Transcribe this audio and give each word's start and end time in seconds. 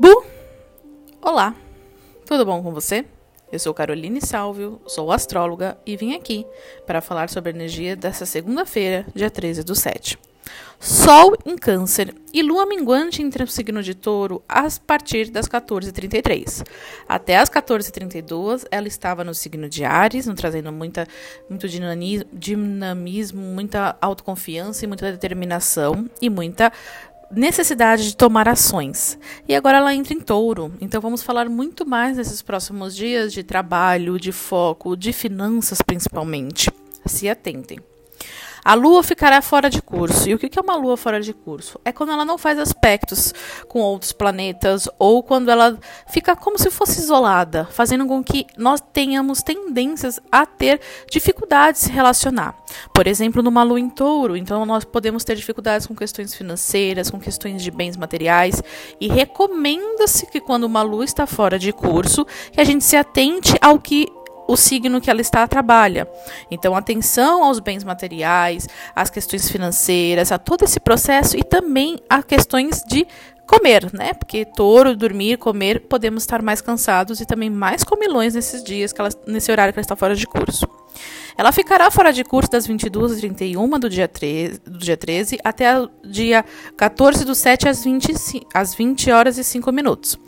Bu! 0.00 0.24
Olá, 1.20 1.54
tudo 2.24 2.46
bom 2.46 2.62
com 2.62 2.72
você? 2.72 3.04
Eu 3.52 3.58
sou 3.58 3.74
Caroline 3.74 4.18
Salvio, 4.22 4.80
sou 4.86 5.12
astróloga 5.12 5.76
e 5.84 5.94
vim 5.94 6.14
aqui 6.14 6.46
para 6.86 7.02
falar 7.02 7.28
sobre 7.28 7.50
a 7.50 7.54
energia 7.54 7.94
dessa 7.94 8.24
segunda-feira, 8.24 9.04
dia 9.14 9.30
13 9.30 9.62
do 9.62 9.74
7. 9.74 10.18
Sol 10.78 11.36
em 11.44 11.58
Câncer 11.58 12.14
e 12.32 12.42
Lua 12.42 12.64
minguante 12.64 13.20
entra 13.20 13.44
no 13.44 13.50
signo 13.50 13.82
de 13.82 13.94
Touro 13.94 14.42
a 14.48 14.66
partir 14.86 15.28
das 15.30 15.46
14h33. 15.46 16.66
Até 17.06 17.36
as 17.36 17.50
14h32 17.50 18.64
ela 18.70 18.88
estava 18.88 19.22
no 19.22 19.34
signo 19.34 19.68
de 19.68 19.84
Ares, 19.84 20.26
trazendo 20.34 20.72
muita, 20.72 21.06
muito 21.50 21.68
dinamismo, 21.68 23.42
muita 23.42 23.94
autoconfiança 24.00 24.86
e 24.86 24.88
muita 24.88 25.12
determinação 25.12 26.08
e 26.22 26.30
muita 26.30 26.72
necessidade 27.30 28.04
de 28.04 28.16
tomar 28.16 28.48
ações. 28.48 29.18
E 29.48 29.54
agora 29.54 29.78
ela 29.78 29.94
entra 29.94 30.14
em 30.14 30.20
touro. 30.20 30.72
Então 30.80 31.00
vamos 31.00 31.22
falar 31.22 31.48
muito 31.48 31.86
mais 31.86 32.16
nesses 32.16 32.42
próximos 32.42 32.94
dias 32.94 33.32
de 33.32 33.42
trabalho, 33.42 34.18
de 34.18 34.32
foco, 34.32 34.96
de 34.96 35.12
finanças 35.12 35.80
principalmente. 35.82 36.70
Se 37.06 37.28
atentem. 37.28 37.78
A 38.64 38.74
lua 38.74 39.02
ficará 39.02 39.40
fora 39.40 39.70
de 39.70 39.80
curso. 39.80 40.28
E 40.28 40.34
o 40.34 40.38
que 40.38 40.58
é 40.58 40.62
uma 40.62 40.76
lua 40.76 40.96
fora 40.96 41.20
de 41.20 41.32
curso? 41.32 41.80
É 41.84 41.92
quando 41.92 42.12
ela 42.12 42.24
não 42.24 42.36
faz 42.36 42.58
aspectos 42.58 43.32
com 43.68 43.80
outros 43.80 44.12
planetas 44.12 44.88
ou 44.98 45.22
quando 45.22 45.50
ela 45.50 45.78
fica 46.08 46.36
como 46.36 46.58
se 46.58 46.70
fosse 46.70 47.00
isolada, 47.00 47.66
fazendo 47.70 48.06
com 48.06 48.22
que 48.22 48.46
nós 48.56 48.80
tenhamos 48.92 49.42
tendências 49.42 50.20
a 50.30 50.44
ter 50.44 50.80
dificuldades 51.10 51.82
de 51.82 51.86
se 51.86 51.92
relacionar. 51.92 52.54
Por 52.94 53.06
exemplo, 53.06 53.42
numa 53.42 53.62
lua 53.62 53.80
em 53.80 53.88
touro, 53.88 54.36
então 54.36 54.64
nós 54.66 54.84
podemos 54.84 55.24
ter 55.24 55.34
dificuldades 55.34 55.86
com 55.86 55.94
questões 55.94 56.34
financeiras, 56.34 57.10
com 57.10 57.18
questões 57.18 57.62
de 57.62 57.70
bens 57.70 57.96
materiais, 57.96 58.62
e 59.00 59.08
recomenda-se 59.08 60.26
que 60.26 60.40
quando 60.40 60.64
uma 60.64 60.82
lua 60.82 61.04
está 61.04 61.26
fora 61.26 61.58
de 61.58 61.72
curso, 61.72 62.26
que 62.52 62.60
a 62.60 62.64
gente 62.64 62.84
se 62.84 62.96
atente 62.96 63.54
ao 63.60 63.78
que 63.78 64.06
o 64.50 64.56
signo 64.56 65.00
que 65.00 65.08
ela 65.08 65.20
está 65.20 65.46
trabalha. 65.46 66.08
Então, 66.50 66.74
atenção 66.74 67.44
aos 67.44 67.60
bens 67.60 67.84
materiais, 67.84 68.66
às 68.94 69.08
questões 69.08 69.50
financeiras, 69.50 70.32
a 70.32 70.38
todo 70.38 70.64
esse 70.64 70.80
processo 70.80 71.36
e 71.36 71.44
também 71.44 71.98
a 72.08 72.22
questões 72.22 72.82
de 72.88 73.06
comer, 73.46 73.92
né? 73.92 74.12
Porque 74.14 74.44
touro, 74.44 74.96
dormir, 74.96 75.36
comer, 75.36 75.80
podemos 75.80 76.22
estar 76.22 76.42
mais 76.42 76.60
cansados 76.60 77.20
e 77.20 77.26
também 77.26 77.50
mais 77.50 77.82
comilões 77.84 78.34
nesses 78.34 78.62
dias, 78.62 78.92
que 78.92 79.00
ela, 79.00 79.10
nesse 79.26 79.50
horário 79.50 79.72
que 79.72 79.78
ela 79.78 79.84
está 79.84 79.96
fora 79.96 80.14
de 80.14 80.26
curso. 80.26 80.68
Ela 81.36 81.52
ficará 81.52 81.90
fora 81.90 82.12
de 82.12 82.22
curso 82.22 82.50
das 82.50 82.68
22h31 82.68 83.78
do 83.78 83.88
dia 83.88 84.06
13, 84.06 84.60
do 84.66 84.78
dia 84.78 84.96
13 84.96 85.38
até 85.42 85.80
o 85.80 85.88
dia 86.04 86.44
14 86.76 87.24
do 87.24 87.34
7 87.34 87.68
às 87.68 87.82
20, 87.82 88.46
às 88.52 88.74
20 88.74 89.10
horas 89.10 89.38
e 89.38 89.44
5 89.44 89.72
minutos. 89.72 90.18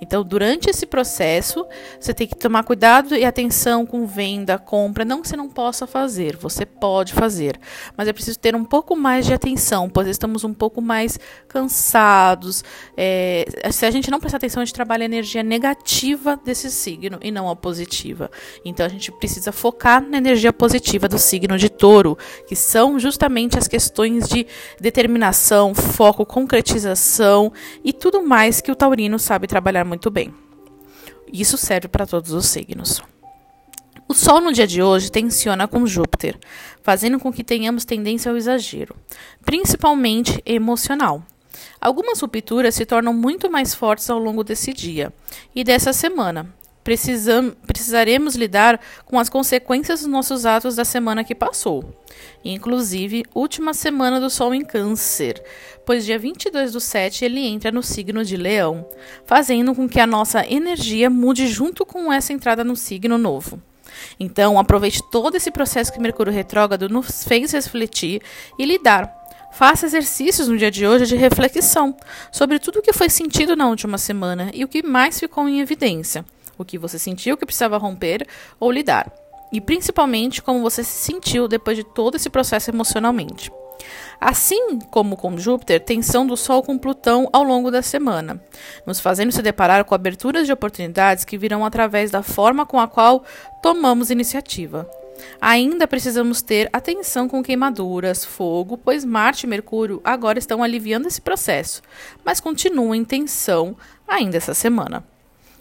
Então, 0.00 0.22
durante 0.22 0.68
esse 0.68 0.86
processo, 0.86 1.66
você 1.98 2.12
tem 2.12 2.26
que 2.26 2.36
tomar 2.36 2.64
cuidado 2.64 3.14
e 3.14 3.24
atenção 3.24 3.86
com 3.86 4.06
venda, 4.06 4.58
compra. 4.58 5.04
Não 5.04 5.22
que 5.22 5.28
você 5.28 5.36
não 5.36 5.48
possa 5.48 5.86
fazer, 5.86 6.36
você 6.36 6.66
pode 6.66 7.12
fazer, 7.12 7.58
mas 7.96 8.08
é 8.08 8.12
preciso 8.12 8.38
ter 8.38 8.54
um 8.54 8.64
pouco 8.64 8.96
mais 8.96 9.26
de 9.26 9.32
atenção, 9.32 9.88
pois 9.88 10.06
estamos 10.08 10.44
um 10.44 10.52
pouco 10.52 10.80
mais 10.80 11.18
cansados. 11.48 12.62
É, 12.96 13.44
se 13.70 13.86
a 13.86 13.90
gente 13.90 14.10
não 14.10 14.20
prestar 14.20 14.36
atenção, 14.36 14.62
a 14.62 14.64
gente 14.64 14.74
trabalha 14.74 15.04
a 15.04 15.06
energia 15.06 15.42
negativa 15.42 16.38
desse 16.44 16.70
signo 16.70 17.18
e 17.22 17.30
não 17.30 17.48
a 17.48 17.56
positiva. 17.56 18.30
Então, 18.64 18.84
a 18.84 18.88
gente 18.88 19.10
precisa 19.12 19.52
focar 19.52 20.02
na 20.02 20.18
energia 20.18 20.52
positiva 20.52 21.08
do 21.08 21.18
signo 21.18 21.56
de 21.56 21.68
touro, 21.68 22.18
que 22.46 22.56
são 22.56 22.98
justamente 22.98 23.58
as 23.58 23.66
questões 23.66 24.28
de 24.28 24.46
determinação, 24.80 25.74
foco, 25.74 26.26
concretização 26.26 27.52
e 27.84 27.92
tudo 27.92 28.22
mais 28.22 28.60
que 28.60 28.70
o 28.70 28.76
taurino 28.76 29.18
sabe 29.18 29.46
trabalhar 29.46 29.59
trabalhar 29.60 29.84
muito 29.84 30.10
bem. 30.10 30.34
Isso 31.30 31.58
serve 31.58 31.86
para 31.86 32.06
todos 32.06 32.32
os 32.32 32.46
signos. 32.46 33.02
O 34.08 34.14
Sol 34.14 34.40
no 34.40 34.52
dia 34.52 34.66
de 34.66 34.82
hoje 34.82 35.12
tensiona 35.12 35.68
com 35.68 35.86
Júpiter, 35.86 36.36
fazendo 36.82 37.20
com 37.20 37.30
que 37.30 37.44
tenhamos 37.44 37.84
tendência 37.84 38.30
ao 38.30 38.36
exagero, 38.36 38.96
principalmente 39.44 40.42
emocional. 40.46 41.22
Algumas 41.78 42.18
rupturas 42.20 42.74
se 42.74 42.86
tornam 42.86 43.12
muito 43.12 43.50
mais 43.50 43.74
fortes 43.74 44.08
ao 44.08 44.18
longo 44.18 44.42
desse 44.42 44.72
dia 44.72 45.12
e 45.54 45.62
dessa 45.62 45.92
semana. 45.92 46.52
Precisam, 46.82 47.54
precisaremos 47.66 48.34
lidar 48.34 48.80
com 49.04 49.18
as 49.18 49.28
consequências 49.28 50.00
dos 50.00 50.08
nossos 50.08 50.46
atos 50.46 50.76
da 50.76 50.84
semana 50.84 51.22
que 51.22 51.34
passou 51.34 51.94
inclusive 52.44 53.24
última 53.34 53.74
semana 53.74 54.20
do 54.20 54.30
Sol 54.30 54.54
em 54.54 54.64
Câncer, 54.64 55.42
pois 55.84 56.04
dia 56.04 56.18
22 56.18 56.72
do 56.72 56.80
7 56.80 57.24
ele 57.24 57.40
entra 57.40 57.70
no 57.70 57.82
signo 57.82 58.24
de 58.24 58.36
Leão, 58.36 58.86
fazendo 59.24 59.74
com 59.74 59.88
que 59.88 60.00
a 60.00 60.06
nossa 60.06 60.46
energia 60.46 61.10
mude 61.10 61.46
junto 61.46 61.84
com 61.84 62.12
essa 62.12 62.32
entrada 62.32 62.64
no 62.64 62.76
signo 62.76 63.18
novo. 63.18 63.60
Então, 64.18 64.58
aproveite 64.58 65.02
todo 65.10 65.36
esse 65.36 65.50
processo 65.50 65.92
que 65.92 66.00
Mercúrio 66.00 66.32
retrógrado 66.32 66.88
nos 66.88 67.24
fez 67.24 67.52
refletir 67.52 68.22
e 68.58 68.64
lidar. 68.64 69.18
Faça 69.52 69.84
exercícios 69.84 70.46
no 70.46 70.56
dia 70.56 70.70
de 70.70 70.86
hoje 70.86 71.06
de 71.06 71.16
reflexão 71.16 71.96
sobre 72.30 72.60
tudo 72.60 72.78
o 72.78 72.82
que 72.82 72.92
foi 72.92 73.10
sentido 73.10 73.56
na 73.56 73.68
última 73.68 73.98
semana 73.98 74.50
e 74.54 74.64
o 74.64 74.68
que 74.68 74.80
mais 74.80 75.18
ficou 75.18 75.48
em 75.48 75.60
evidência, 75.60 76.24
o 76.62 76.64
que 76.64 76.78
você 76.78 76.98
sentiu 76.98 77.36
que 77.36 77.46
precisava 77.46 77.78
romper 77.78 78.26
ou 78.58 78.70
lidar 78.70 79.12
e 79.52 79.60
principalmente 79.60 80.42
como 80.42 80.62
você 80.62 80.84
se 80.84 81.04
sentiu 81.04 81.48
depois 81.48 81.76
de 81.76 81.84
todo 81.84 82.16
esse 82.16 82.30
processo 82.30 82.70
emocionalmente. 82.70 83.50
Assim 84.20 84.78
como 84.90 85.16
com 85.16 85.38
Júpiter, 85.38 85.80
tensão 85.80 86.26
do 86.26 86.36
Sol 86.36 86.62
com 86.62 86.78
Plutão 86.78 87.28
ao 87.32 87.42
longo 87.42 87.70
da 87.70 87.80
semana, 87.80 88.42
nos 88.86 89.00
fazendo 89.00 89.32
se 89.32 89.40
deparar 89.40 89.84
com 89.84 89.94
aberturas 89.94 90.46
de 90.46 90.52
oportunidades 90.52 91.24
que 91.24 91.38
virão 91.38 91.64
através 91.64 92.10
da 92.10 92.22
forma 92.22 92.66
com 92.66 92.78
a 92.78 92.86
qual 92.86 93.24
tomamos 93.62 94.10
iniciativa. 94.10 94.88
Ainda 95.40 95.86
precisamos 95.86 96.40
ter 96.42 96.68
atenção 96.72 97.28
com 97.28 97.42
queimaduras, 97.42 98.24
fogo, 98.24 98.78
pois 98.78 99.04
Marte 99.04 99.44
e 99.44 99.48
Mercúrio 99.48 100.00
agora 100.04 100.38
estão 100.38 100.62
aliviando 100.62 101.08
esse 101.08 101.20
processo, 101.20 101.82
mas 102.24 102.40
continuam 102.40 102.94
em 102.94 103.04
tensão 103.04 103.76
ainda 104.06 104.36
essa 104.36 104.54
semana. 104.54 105.04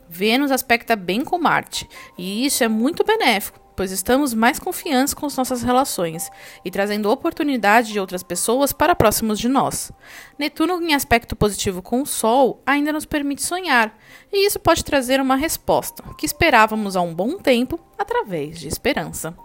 Vênus 0.10 0.52
aspecta 0.52 0.96
bem 0.96 1.24
com 1.24 1.38
Marte, 1.38 1.88
e 2.18 2.46
isso 2.46 2.64
é 2.64 2.68
muito 2.68 3.04
benéfico, 3.04 3.60
pois 3.76 3.92
estamos 3.92 4.34
mais 4.34 4.58
confiantes 4.58 5.14
com 5.14 5.28
as 5.28 5.38
nossas 5.38 5.62
relações 5.62 6.30
e 6.66 6.72
trazendo 6.72 7.12
oportunidade 7.12 7.92
de 7.92 8.00
outras 8.00 8.24
pessoas 8.24 8.74
para 8.74 8.96
próximos 8.96 9.40
de 9.40 9.48
nós. 9.48 9.92
Netuno, 10.38 10.82
em 10.82 10.96
aspecto 10.96 11.36
positivo 11.36 11.82
com 11.82 12.02
o 12.02 12.08
Sol, 12.08 12.62
ainda 12.66 12.92
nos 12.92 13.06
permite 13.06 13.44
sonhar, 13.44 13.96
e 14.34 14.48
isso 14.48 14.60
pode 14.60 14.84
trazer 14.84 15.22
uma 15.22 15.36
resposta 15.36 16.04
que 16.18 16.26
esperávamos 16.26 16.96
há 16.96 17.02
um 17.02 17.14
bom 17.14 17.38
tempo 17.38 17.80
através 17.98 18.60
de 18.60 18.68
esperança. 18.68 19.36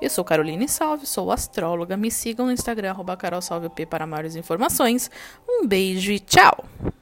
Eu 0.00 0.10
sou 0.10 0.24
Caroline 0.24 0.68
Salve, 0.68 1.06
sou 1.06 1.30
astróloga. 1.30 1.96
Me 1.96 2.10
sigam 2.10 2.46
no 2.46 2.52
Instagram, 2.52 2.96
carolsalvep 3.16 3.86
para 3.86 4.04
maiores 4.04 4.34
informações. 4.34 5.08
Um 5.48 5.64
beijo 5.64 6.10
e 6.10 6.18
tchau! 6.18 6.64